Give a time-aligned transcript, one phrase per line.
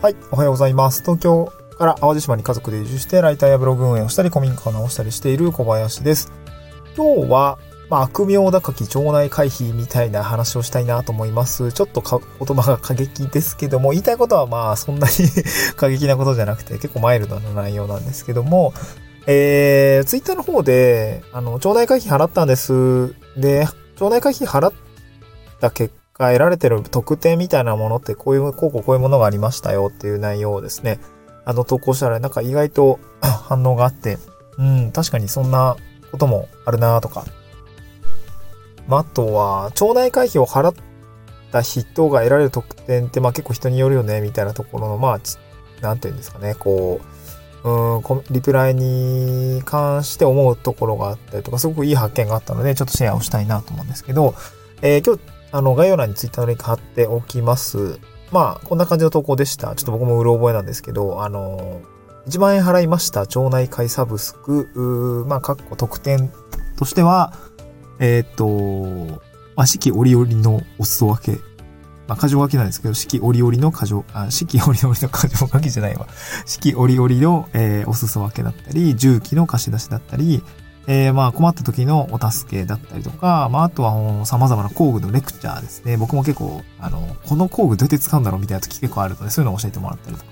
[0.00, 1.02] はい、おはようございます。
[1.02, 6.30] 東京から淡路島に家族で移住して、ライターやブログ運営をしたり、古民家を直したりしている小林です。
[6.96, 7.58] 今日は、
[7.90, 11.72] まあ、悪名高き腸内回避みたいな話をしたいなと思います。
[11.72, 15.14] ちょっとか言葉が過激ですけども、言いたいことはまあ、そんなに
[15.74, 18.74] 過激なことじゃなくて、結構マイルドな内容なんですけども、
[19.26, 23.16] えー、ツイッターの方で、あの、腸内回避払ったんです。
[23.36, 23.66] で、
[23.98, 24.72] 腸内回避払っ
[25.60, 31.00] た結果果、得られてる特典みたいなものって、こういう、こうこうこういうものがありましたよっていう内容をですね、
[31.44, 34.18] あの、投稿したら、なんか意外と 反応があって、
[34.58, 35.76] うん、確かにそんな
[36.10, 37.24] こともあるなとか。
[38.86, 40.74] まあ、あとは、腸内回避を払っ
[41.52, 45.20] た人が得られる特典って、まあ結構人によるよね、みたいなところの、まあ、
[45.80, 47.18] なんていうんですかね、こう、
[47.64, 54.34] うん、リプライに関して思うところがあったりとか、すごくいい発見があったので、ちょっとシェアをしたいなと思うんですけど、
[54.80, 57.98] えー今日、あの、概要欄にツイッターのリンク貼っておきます。
[58.30, 59.74] まあ、こんな感じの投稿でした。
[59.74, 61.80] ちょっと僕もうろ覚えなんですけど、あの、
[62.26, 63.26] 1万円払いました。
[63.26, 66.30] 町内会サブスク、まあ、かっこ特典
[66.76, 67.32] としては、
[67.98, 69.22] えーっ、と、
[69.56, 71.40] まあ、四季折々のお裾分け。
[72.06, 76.06] まあ、箇条書きなんですけど、四季折々の箇条、あ、四季折々の箇条書きじゃないわ。
[76.46, 80.42] 四季折々の、えーお裾分けだったり、重機の貸し出しだったり、
[80.90, 83.92] えーまあ困った時のお助けだったりとか、まああとは
[84.24, 85.98] 様々な工具のレクチャーですね。
[85.98, 90.30] 僕も結構、あの、この工具どうやって使うんだろうみたいな時結構あるので、そういうのを教えてもらったりとか、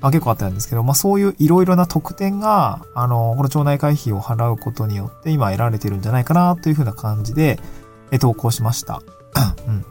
[0.00, 7.58] まあ結構あったんですけど、まあそういういろいろな特典が、あの、この町内会費を払うことによって今得られてるんじゃないかなというふうな感じで、
[8.12, 9.02] えー投稿しました。
[9.66, 9.84] うん。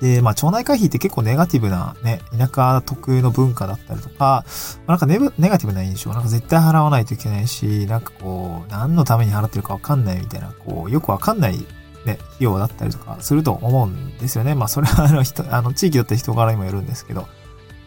[0.00, 4.44] で、まあ、町内会費って結構ネガティブなね、田舎特有の文化だったりとか、
[4.86, 11.66] まあなんかネネガティブな印象、なんか絶対払わないといけないし、なんかこう、何のために払ってるかわかんないみたいな、こう、よくわかんない
[12.04, 14.54] ね、費用だったりとかすると思うんですよね。
[14.54, 17.26] まあ、それはあの人、あの、地域だった人柄にもよるんですけど。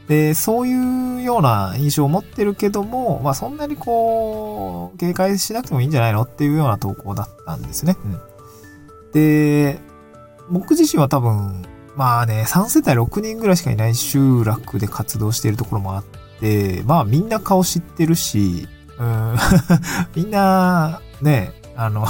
[0.08, 7.96] で、そういうような印象を持ってるけども、まあ、そんなにこう、警戒しなくてもいいんじゃないのっていうような投稿だったんですね。
[8.04, 8.20] うん。
[9.14, 9.80] で、
[10.50, 11.66] 僕自身は多分、
[11.96, 16.04] まあね、3世帯6人ぐらいしかいない集落で活動しているところもあっ
[16.40, 19.36] て、まあみんな顔知ってるし、うん、
[20.16, 22.08] みんな、ね、あの、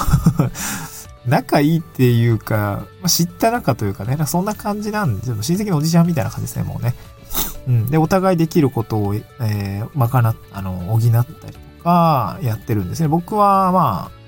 [1.26, 6.94] 仲いいっていうか、まあ、知った仲というかね、そんな感じなんで、ちょっと親戚のおじちゃんみたいな感じですね、もうね。
[7.68, 7.86] うん。
[7.86, 13.08] で、お互いできることを、えー、まかな、あの、補ったりとか、やってるんですね。
[13.08, 14.22] 僕は、まあ、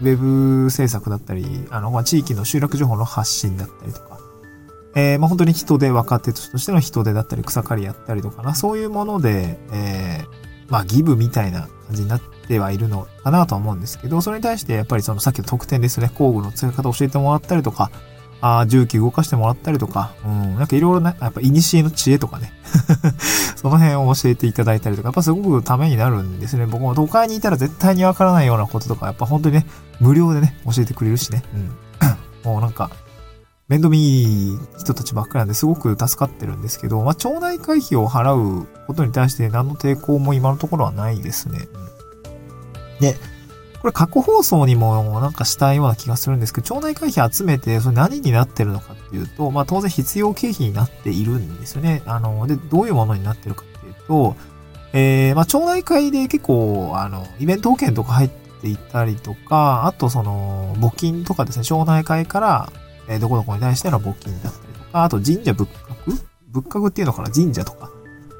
[0.00, 4.09] ウェブ制作だったり、あの、まあ、地域の集落情報の発信だったりとか、
[4.94, 17.90] えー、まあ、本当に人手、若手としての人手だったり、草刈りやったりとかな、そういうもので、えー、まあ、ギブみたいな感じになってはいるのかなとは思うんですけど、それに対して、やっぱりそのさっきの特典ですね、工具の使い方を教えてもらったりとか、
[18.42, 22.52] あ重機動かしてもらったりとか、うん、なんかいろいろね、やっぱ、いにしえの知恵とかね、
[23.56, 26.66] その辺を教えていただいたりとか、やっぱすごくためになるんですね。
[26.66, 29.66] 僕も都会にいたら絶対にわからないようなこととか、やっぱ本当にね、
[30.00, 31.70] 無料でね、教えてくれるしね、うん。
[32.50, 32.90] もうなんか、
[33.70, 41.68] 面倒見いい人たちばっかりなんですごく助かってるんですけど、まあ、町内会費を払うことに対して何の抵抗も今のところはないですね。
[41.72, 41.90] うん
[43.00, 43.16] で、
[43.80, 52.02] これ過去放送にもなんかしたような気がするんですけど、町内会費集めてそれ何になってるのかっていうと、まあ当然必要経費になっているんですよね。
[52.06, 54.36] あの、で、どういうものになってるかっていうと、
[54.92, 58.30] えー、まあ町内会で結構、あの、イベント保険とか入っ
[58.60, 62.72] ていたりとか、あとその、募金とかですね、町内会から、
[63.10, 66.22] えどこどこに対しての募金だったりとか、あと神社仏閣？
[66.48, 67.30] 仏閣っていうのかな？
[67.30, 67.90] 神社とか？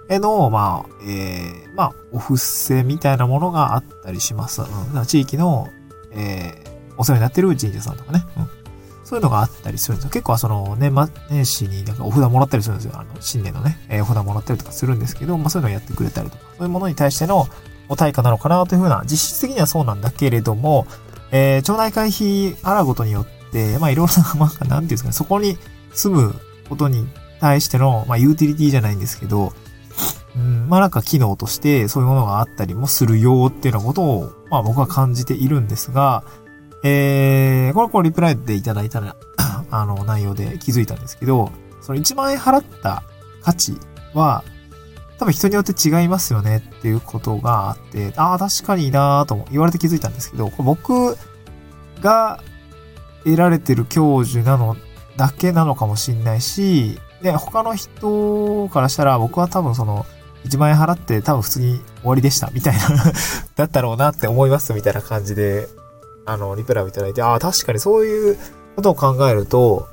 [0.09, 4.63] への、まあ、えー、まあ、お布施みたいなものがあったりします。
[4.63, 5.05] うん。
[5.05, 5.69] 地域の、
[6.13, 8.25] えー、お世話になってる神社さんとかね。
[8.37, 8.49] うん。
[9.05, 10.11] そういうのがあったりするんですよ。
[10.11, 12.93] 結構その、年末年始になんかお札もらったりするんですよ。
[12.97, 17.47] あの、新年のね、えーお札もらったりとかするんですけど、まあそういうのをやってくれたりとか、そういうものに対しての
[17.89, 20.87] お対価なのかなというふうな、実質的にはそうなんだけれども、
[21.31, 23.40] えー、町内会費払うことによって、
[23.81, 25.59] まあいろいろな、まあ、なんていうんですかね、そこに
[25.93, 26.35] 住む
[26.69, 27.09] ことに
[27.41, 29.53] 対しての、まあユーティリティじゃないんですけど、
[30.37, 36.25] うん、まあなんか機能としてそういうものがあったりもするよっていうようなことを、まあ僕は感じているんですが、
[36.83, 39.17] えー、これこうリプライでいただいたら、
[39.71, 41.51] あの内容で気づいたんですけど、
[41.81, 43.03] その1万円払った
[43.43, 43.77] 価値
[44.15, 44.45] は、
[45.19, 51.17] 多分人によって違いますよねっていうことがあって、ああ、確かになーとも言われて気づいたんですけど、僕
[52.01, 52.41] が
[53.25, 54.77] 得られてる享受なの
[55.17, 60.07] だけなのかもしんないし、で、他の人からしたら僕は多分その、
[60.47, 62.81] 1万円払って多分普通に終わりでした、みたいな
[63.57, 65.69] だったろうなって思います、みたいな感じで、
[66.25, 68.39] あの、リプライをいただいて、ああ、確かにそういう
[68.77, 69.89] ことを考えると、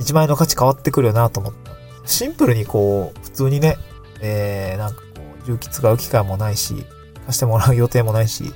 [0.00, 1.72] 1万円の価値変わってくるよなと思った。
[2.06, 3.76] シンプルにこう、普通にね、
[4.20, 5.04] えー、なんかこ
[5.44, 6.86] う、重機使う機会もないし、
[7.26, 8.54] 貸してもらう予定もないし、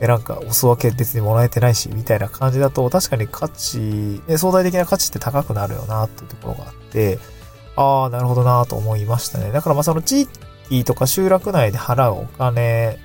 [0.00, 3.78] え、なんか、お裾分け別にもらえてないし、みたいな感じだと、確かに価値、
[4.26, 7.18] ね、相対的な価値って高くなるよな、っていうところがあって、
[7.76, 9.50] ああ、なるほどなと思いましたね。
[9.52, 10.28] だからまあその地
[10.70, 12.98] 域とか集落内で払うお金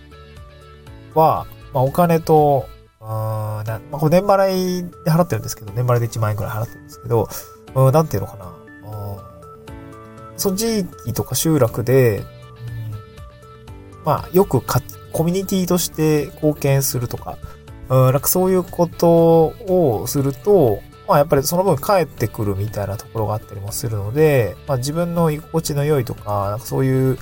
[1.16, 2.68] は、まあお金と、
[3.02, 7.30] うん、まあこれ年払いで払ってるんですけど、年払いで1万円くらい払ってるんですけど、
[7.76, 8.54] うん、なんていうのかな。
[10.38, 12.26] その地域とか集落で、うん、
[14.06, 17.38] まあよくかコミュニティとして貢献するとか、
[17.90, 27.18] うん、なんかそういうことをすると、まあやっぱりその分帰ってくるみたいなところがあったりもするので、まあ自分の居心地の良いとか、なんかそういう、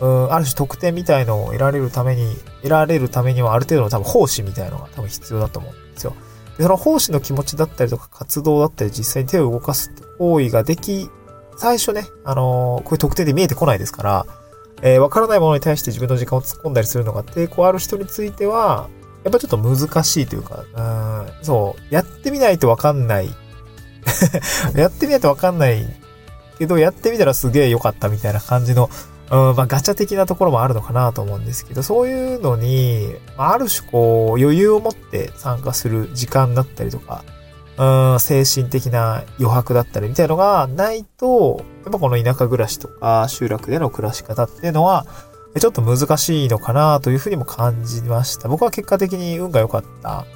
[0.00, 6.14] うん、ある種特典みたいのを得られるために、得られるためにはある程度の多分奉仕みたいのが多分必要だと思うんですよ。
[6.56, 11.08] で、その奉仕の気持ちだったりとか活動だったり実際に手を動かす行為ができ、
[11.56, 14.26] 最初ね、あのー、こういう特典で見えてこないですから、
[14.82, 18.88] えー、わからないものに対して自分の時間を突っ込んだりするのが抵抗ある人については、
[19.24, 23.30] やっぱちょっと難しいというか、うん、そう、やってみないとわかんない。
[24.74, 25.84] やってみないとわかんない
[26.58, 28.88] けど、やってみたらすげえ良かったみたいな感じの、
[29.30, 37.24] うん、まあガチャ的なところもあるのかなと思うんですけど、そういうのに、ま、ある種こう、余裕を持って参加する時間だったりとか、
[37.78, 45.06] うん、精神的な余白だったりみたいのがないと、やっぱこの田舎暮らしとか集落での暮らし方っていうのは、
[45.58, 48.48] ちょっと難しいのかなというふうにも感じました。
[48.48, 50.26] 僕は結果的に運が良かった。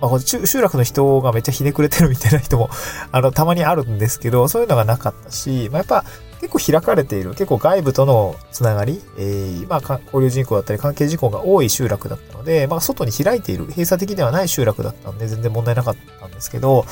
[0.00, 2.70] まあ、集落の人がめっちゃひねくれてるみたいな人も、
[3.12, 6.04] あの、たまにあるんですけど、そういうのがなかったし、まあ、やっぱ
[6.42, 16.84] 結構開かれている、結構外部とのつながり、えー、まあ、交流人口だったり関係人口が多い集落だったので、まあ、外に開いている、閉鎖的ではない集落だったんで、全然問題なかったんですけど、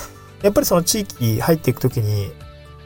[0.43, 2.31] やっぱりその地域入っていくときに、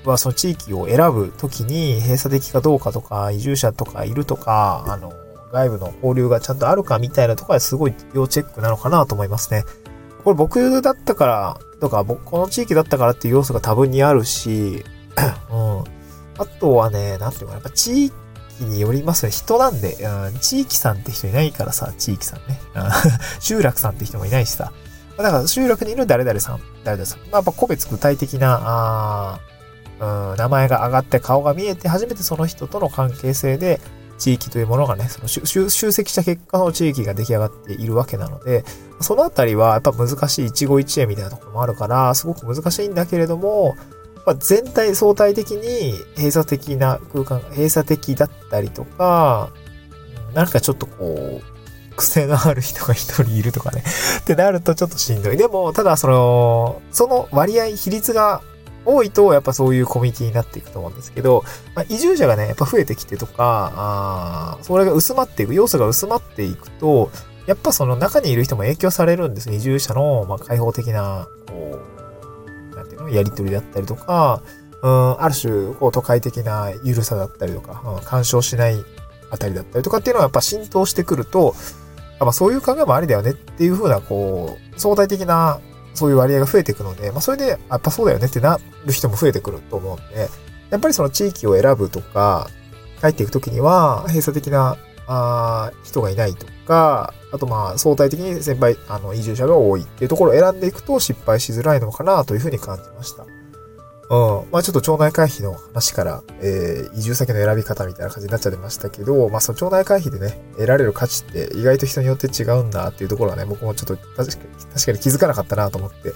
[0.07, 5.13] はその地域を選ぶときに閉鎖的かどうかとか、移住者とかいるとか、あの、
[5.53, 9.65] 外部の交流がちゃんとあるかみたいなところはすごい要チェックなのかなと思いますね。
[10.25, 14.83] これ僕だったからとか、この地域だったからっていう要素が多分にあるし、
[15.53, 15.74] うん。
[16.39, 18.15] あとはね、なんていうか、やっぱ地域
[18.61, 19.33] によりますね。
[19.33, 22.61] 人なんで、うん、地域さんって人いないからさ、地域さんね。
[23.41, 24.73] 集落さんって人もいないしさ。
[25.17, 27.19] だから集落にいる誰々さん、誰々さん。
[27.21, 29.41] まあ、やっぱ個別具体的な、あ
[30.01, 33.81] うん、名前が上がって顔が見えて初めてその人との関係性で
[34.19, 38.65] 地域というものがね、その集積した結果の地域が出来上がっているわけなので、
[39.01, 43.77] そのあたりはやっぱ難しい一期一会みたいなところもあるから、すごく難しいんだけれども、
[44.26, 49.50] まあ、全体相対的に閉鎖的な空間、閉鎖的だったりとか、
[50.35, 51.55] なんかちょっとこう、
[51.97, 53.85] 癖のある人が一人いるとかね
[54.21, 55.37] ってなるとちょっとしんどい。
[55.37, 58.43] でも、ただその、その割合、比率が
[58.85, 61.44] 多いと、やっぱそういうコミュニティになっていくと思うんですけど、
[61.75, 67.11] まあ、移住者がね、やっぱ増えてきてとか、あそれが薄まっていく、要素が薄まっていくと、
[67.47, 69.50] やっぱその中にいる人も影響されるんです。
[69.50, 71.94] 移住者の、まあ、開放的な、こ、う
[73.05, 74.43] の、やりとりだったりとか、
[74.83, 78.85] うん、ある種、こう、都会的な緩さだったりとか、うん、干渉しない
[79.31, 81.55] あたりだったりとかっていうのはやっぱ浸透してくると、
[82.21, 85.61] まあ、そういう考えもありだよねっていうふうな、こう、相対的な
[85.95, 90.29] そういう割合が増えていくので、まあ、それで、やっぱそうだよねってなる人も増えてくると思うんで、
[90.70, 92.49] やっぱりその地域を選ぶとか、
[93.01, 103.27] 帰っていくときには、閉鎖的な、あ人がいないとか、あとまあ、相対的に先輩、あの、移住者が多いっていうところを選んでいくと失敗しづらいのかなというふうに感じました。
[104.11, 104.51] うん。
[104.51, 114.31] まあちょっと町内会費の話から、えー、移住先の選び方みたいな感じになっちゃいましたけど、まあその町内会費でね、得られる価値って意外と人によって違うんだっていうところはね、僕もちょっと確かに
[114.75, 116.11] 確かに気づかなかったなと思って、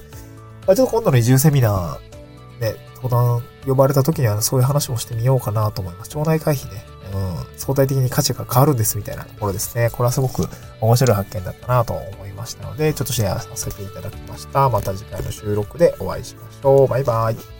[0.66, 2.17] まあちょっと今度の移住セミナー、
[2.60, 6.10] ね、登壇呼ばれた時にはそういう話もしてみようかなと思います。
[6.10, 6.84] 町内会費ね、
[7.14, 9.90] うん、相対的に価値が変わるんですみたいなところですね。
[9.90, 10.48] これはすごく
[10.80, 14.68] 面白い発見だったなと思いましたので、ちょっとシェアさせていただきました。
[14.68, 16.88] また次回の収録でお会いしましょう。
[16.88, 17.57] バイバイ。